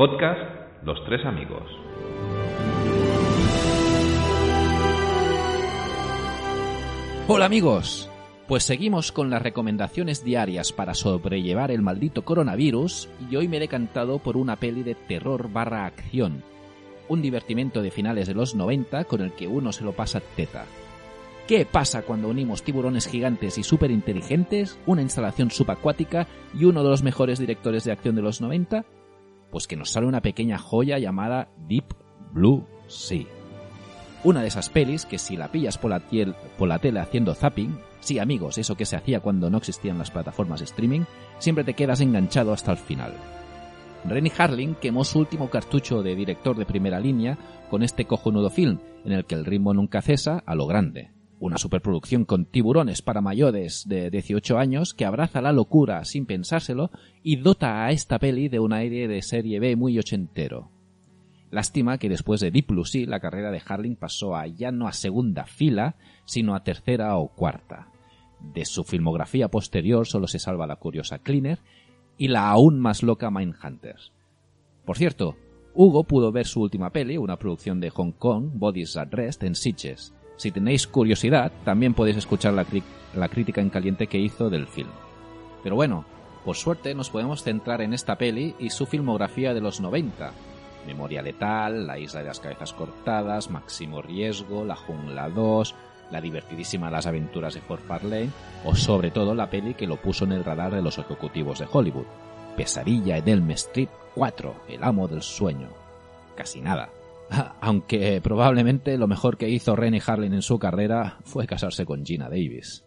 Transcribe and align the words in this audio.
Podcast 0.00 0.40
Los 0.82 0.96
Tres 1.04 1.20
Amigos. 1.26 1.62
Hola 7.28 7.44
amigos, 7.44 8.08
pues 8.48 8.64
seguimos 8.64 9.12
con 9.12 9.28
las 9.28 9.42
recomendaciones 9.42 10.24
diarias 10.24 10.72
para 10.72 10.94
sobrellevar 10.94 11.70
el 11.70 11.82
maldito 11.82 12.24
coronavirus 12.24 13.10
y 13.30 13.36
hoy 13.36 13.46
me 13.46 13.58
he 13.58 13.60
decantado 13.60 14.20
por 14.20 14.38
una 14.38 14.56
peli 14.56 14.82
de 14.82 14.94
terror 14.94 15.52
barra 15.52 15.84
acción, 15.84 16.42
un 17.10 17.20
divertimento 17.20 17.82
de 17.82 17.90
finales 17.90 18.26
de 18.26 18.32
los 18.32 18.54
90 18.54 19.04
con 19.04 19.20
el 19.20 19.32
que 19.32 19.48
uno 19.48 19.70
se 19.70 19.84
lo 19.84 19.92
pasa 19.92 20.22
teta. 20.34 20.64
¿Qué 21.46 21.66
pasa 21.66 22.00
cuando 22.00 22.28
unimos 22.28 22.62
tiburones 22.62 23.06
gigantes 23.06 23.58
y 23.58 23.62
súper 23.62 23.90
inteligentes, 23.90 24.78
una 24.86 25.02
instalación 25.02 25.50
subacuática 25.50 26.26
y 26.58 26.64
uno 26.64 26.82
de 26.82 26.88
los 26.88 27.02
mejores 27.02 27.38
directores 27.38 27.84
de 27.84 27.92
acción 27.92 28.16
de 28.16 28.22
los 28.22 28.40
90? 28.40 28.86
Pues 29.50 29.66
que 29.66 29.76
nos 29.76 29.90
sale 29.90 30.06
una 30.06 30.22
pequeña 30.22 30.58
joya 30.58 30.98
llamada 30.98 31.48
Deep 31.66 31.94
Blue 32.32 32.66
Sea. 32.86 33.26
Una 34.22 34.42
de 34.42 34.48
esas 34.48 34.68
pelis 34.68 35.06
que 35.06 35.18
si 35.18 35.36
la 35.36 35.50
pillas 35.50 35.78
por 35.78 35.90
la, 35.90 36.78
tele 36.78 37.00
haciendo 37.00 37.34
zapping, 37.34 37.78
sí 38.00 38.18
amigos, 38.18 38.58
eso 38.58 38.76
que 38.76 38.84
se 38.84 38.96
hacía 38.96 39.20
cuando 39.20 39.48
no 39.48 39.58
existían 39.58 39.98
las 39.98 40.10
plataformas 40.10 40.60
de 40.60 40.66
streaming, 40.66 41.02
siempre 41.38 41.64
te 41.64 41.74
quedas 41.74 42.00
enganchado 42.00 42.52
hasta 42.52 42.70
el 42.70 42.78
final. 42.78 43.14
Renny 44.04 44.30
Harlin 44.36 44.74
quemó 44.74 45.04
su 45.04 45.18
último 45.18 45.48
cartucho 45.48 46.02
de 46.02 46.14
director 46.14 46.56
de 46.56 46.66
primera 46.66 47.00
línea 47.00 47.38
con 47.70 47.82
este 47.82 48.04
cojonudo 48.04 48.50
film, 48.50 48.78
en 49.04 49.12
el 49.12 49.24
que 49.24 49.34
el 49.34 49.46
ritmo 49.46 49.72
nunca 49.72 50.02
cesa 50.02 50.42
a 50.44 50.54
lo 50.54 50.66
grande. 50.66 51.12
Una 51.40 51.56
superproducción 51.56 52.26
con 52.26 52.44
tiburones 52.44 53.00
para 53.00 53.22
mayores 53.22 53.88
de 53.88 54.10
18 54.10 54.58
años 54.58 54.92
que 54.92 55.06
abraza 55.06 55.40
la 55.40 55.52
locura 55.52 56.04
sin 56.04 56.26
pensárselo 56.26 56.90
y 57.22 57.36
dota 57.36 57.86
a 57.86 57.92
esta 57.92 58.18
peli 58.18 58.50
de 58.50 58.60
un 58.60 58.74
aire 58.74 59.08
de 59.08 59.22
serie 59.22 59.58
B 59.58 59.74
muy 59.74 59.98
ochentero. 59.98 60.70
Lástima 61.50 61.96
que 61.96 62.10
después 62.10 62.42
de 62.42 62.50
Deep 62.50 62.84
Sea 62.84 63.06
la 63.06 63.20
carrera 63.20 63.50
de 63.50 63.62
Harling 63.66 63.96
pasó 63.96 64.36
a 64.36 64.46
ya 64.46 64.70
no 64.70 64.86
a 64.86 64.92
segunda 64.92 65.46
fila, 65.46 65.96
sino 66.26 66.54
a 66.54 66.62
tercera 66.62 67.16
o 67.16 67.28
cuarta. 67.28 67.88
De 68.38 68.66
su 68.66 68.84
filmografía 68.84 69.48
posterior 69.48 70.06
solo 70.06 70.26
se 70.26 70.38
salva 70.38 70.66
la 70.66 70.76
curiosa 70.76 71.20
Cleaner 71.20 71.58
y 72.18 72.28
la 72.28 72.50
aún 72.50 72.78
más 72.78 73.02
loca 73.02 73.30
Mindhunters. 73.30 74.12
Por 74.84 74.98
cierto, 74.98 75.36
Hugo 75.72 76.04
pudo 76.04 76.32
ver 76.32 76.46
su 76.46 76.60
última 76.60 76.90
peli, 76.90 77.16
una 77.16 77.38
producción 77.38 77.80
de 77.80 77.88
Hong 77.88 78.12
Kong, 78.12 78.50
Bodies 78.52 78.98
at 78.98 79.08
Rest, 79.10 79.42
en 79.42 79.54
Sitges. 79.54 80.12
Si 80.40 80.50
tenéis 80.50 80.86
curiosidad, 80.86 81.52
también 81.66 81.92
podéis 81.92 82.16
escuchar 82.16 82.54
la, 82.54 82.64
la 83.14 83.28
crítica 83.28 83.60
en 83.60 83.68
caliente 83.68 84.06
que 84.06 84.16
hizo 84.16 84.48
del 84.48 84.66
film. 84.66 84.88
Pero 85.62 85.76
bueno, 85.76 86.06
por 86.46 86.56
suerte 86.56 86.94
nos 86.94 87.10
podemos 87.10 87.42
centrar 87.42 87.82
en 87.82 87.92
esta 87.92 88.16
peli 88.16 88.54
y 88.58 88.70
su 88.70 88.86
filmografía 88.86 89.52
de 89.52 89.60
los 89.60 89.82
90. 89.82 90.32
Memoria 90.86 91.20
Letal, 91.20 91.86
La 91.86 91.98
Isla 91.98 92.20
de 92.20 92.28
las 92.28 92.40
Cabezas 92.40 92.72
Cortadas, 92.72 93.50
Máximo 93.50 94.00
Riesgo, 94.00 94.64
La 94.64 94.76
Jungla 94.76 95.28
2, 95.28 95.74
la 96.10 96.22
divertidísima 96.22 96.90
Las 96.90 97.06
Aventuras 97.06 97.52
de 97.52 97.60
Fort 97.60 97.86
Farlane 97.86 98.30
o 98.64 98.74
sobre 98.74 99.10
todo 99.10 99.34
la 99.34 99.50
peli 99.50 99.74
que 99.74 99.86
lo 99.86 100.00
puso 100.00 100.24
en 100.24 100.32
el 100.32 100.42
radar 100.42 100.74
de 100.74 100.80
los 100.80 100.96
ejecutivos 100.96 101.58
de 101.58 101.68
Hollywood, 101.70 102.06
Pesadilla 102.56 103.18
en 103.18 103.28
Elm 103.28 103.50
Street 103.50 103.90
4, 104.14 104.54
El 104.68 104.84
Amo 104.84 105.06
del 105.06 105.20
Sueño. 105.20 105.68
Casi 106.34 106.62
nada. 106.62 106.88
Aunque 107.60 108.20
probablemente 108.20 108.98
lo 108.98 109.06
mejor 109.06 109.36
que 109.36 109.48
hizo 109.48 109.76
Rennie 109.76 110.02
Harlin 110.04 110.34
en 110.34 110.42
su 110.42 110.58
carrera 110.58 111.18
fue 111.24 111.46
casarse 111.46 111.86
con 111.86 112.04
Gina 112.04 112.28
Davis. 112.28 112.84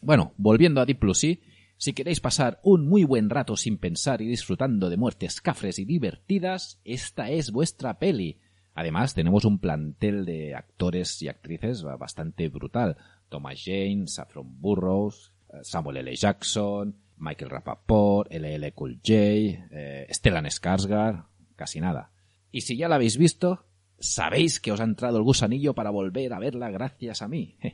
Bueno, 0.00 0.32
volviendo 0.36 0.80
a 0.80 0.86
Deep 0.86 1.00
Blue 1.00 1.14
Sea, 1.14 1.36
si 1.76 1.92
queréis 1.92 2.20
pasar 2.20 2.60
un 2.62 2.88
muy 2.88 3.04
buen 3.04 3.30
rato 3.30 3.56
sin 3.56 3.78
pensar 3.78 4.20
y 4.20 4.26
disfrutando 4.26 4.90
de 4.90 4.96
muertes 4.96 5.40
cafres 5.40 5.78
y 5.78 5.84
divertidas, 5.84 6.80
esta 6.84 7.30
es 7.30 7.52
vuestra 7.52 7.98
peli. 7.98 8.40
Además, 8.74 9.14
tenemos 9.14 9.44
un 9.44 9.58
plantel 9.58 10.24
de 10.24 10.54
actores 10.54 11.20
y 11.22 11.28
actrices 11.28 11.82
bastante 11.82 12.48
brutal. 12.48 12.96
Thomas 13.28 13.60
Jane, 13.64 14.06
Saffron 14.06 14.60
Burrows, 14.60 15.32
eh, 15.52 15.58
Samuel 15.62 15.98
L. 15.98 16.14
Jackson, 16.14 16.96
Michael 17.16 17.50
Rapaport, 17.50 18.32
LL 18.32 18.72
Cool 18.74 19.00
J, 19.04 19.12
eh, 19.14 20.06
Stellan 20.10 20.46
Skarsgård, 20.46 21.26
casi 21.56 21.80
nada. 21.80 22.12
Y 22.50 22.62
si 22.62 22.76
ya 22.76 22.88
la 22.88 22.96
habéis 22.96 23.16
visto, 23.16 23.64
sabéis 23.98 24.60
que 24.60 24.72
os 24.72 24.80
ha 24.80 24.84
entrado 24.84 25.18
el 25.18 25.24
gusanillo 25.24 25.74
para 25.74 25.90
volver 25.90 26.32
a 26.32 26.38
verla 26.38 26.70
gracias 26.70 27.22
a 27.22 27.28
mí. 27.28 27.56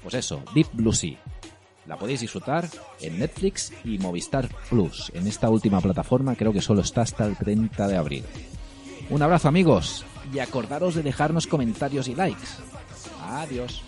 Pues 0.00 0.14
eso, 0.14 0.42
Deep 0.54 0.68
Blue 0.72 0.92
Sea. 0.92 1.18
La 1.86 1.98
podéis 1.98 2.20
disfrutar 2.20 2.68
en 3.00 3.18
Netflix 3.18 3.72
y 3.84 3.98
Movistar 3.98 4.48
Plus. 4.70 5.10
En 5.14 5.26
esta 5.26 5.50
última 5.50 5.80
plataforma 5.80 6.36
creo 6.36 6.52
que 6.52 6.62
solo 6.62 6.82
está 6.82 7.02
hasta 7.02 7.26
el 7.26 7.36
30 7.36 7.88
de 7.88 7.96
abril. 7.96 8.24
Un 9.10 9.22
abrazo 9.22 9.48
amigos 9.48 10.04
y 10.32 10.38
acordaros 10.38 10.94
de 10.94 11.02
dejarnos 11.02 11.46
comentarios 11.46 12.08
y 12.08 12.14
likes. 12.14 12.46
Adiós. 13.22 13.82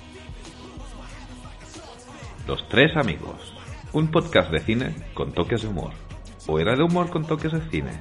Los 2.47 2.69
Tres 2.69 2.97
Amigos. 2.97 3.55
Un 3.93 4.11
podcast 4.11 4.51
de 4.51 4.61
cine 4.61 4.95
con 5.15 5.33
toques 5.33 5.63
de 5.63 5.69
humor. 5.69 5.93
¿O 6.47 6.59
era 6.59 6.75
de 6.77 6.83
humor 6.83 7.11
con 7.11 7.25
toques 7.25 7.53
de 7.53 7.61
cine? 7.71 8.01